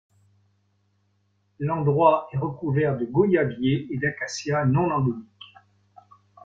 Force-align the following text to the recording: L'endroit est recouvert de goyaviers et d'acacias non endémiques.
L'endroit 1.59 2.27
est 2.33 2.37
recouvert 2.39 2.97
de 2.97 3.05
goyaviers 3.05 3.85
et 3.91 3.99
d'acacias 3.99 4.65
non 4.65 4.89
endémiques. 4.89 5.53